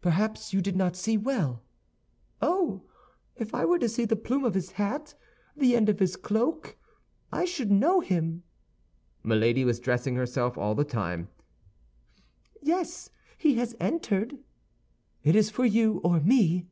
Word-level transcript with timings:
"Perhaps 0.00 0.52
you 0.52 0.60
did 0.60 0.74
not 0.74 0.96
see 0.96 1.16
well." 1.16 1.62
"Oh, 2.42 2.82
if 3.36 3.54
I 3.54 3.64
were 3.64 3.78
to 3.78 3.88
see 3.88 4.04
the 4.04 4.16
plume 4.16 4.44
of 4.44 4.54
his 4.54 4.72
hat, 4.72 5.14
the 5.56 5.76
end 5.76 5.88
of 5.88 6.00
his 6.00 6.16
cloak, 6.16 6.76
I 7.30 7.44
should 7.44 7.70
know 7.70 8.00
him!" 8.00 8.42
Milady 9.22 9.64
was 9.64 9.78
dressing 9.78 10.16
herself 10.16 10.58
all 10.58 10.74
the 10.74 10.82
time. 10.84 11.28
"Yes, 12.60 13.10
he 13.38 13.54
has 13.54 13.76
entered." 13.78 14.36
"It 15.22 15.36
is 15.36 15.48
for 15.48 15.64
you 15.64 16.00
or 16.02 16.18
me!" 16.18 16.66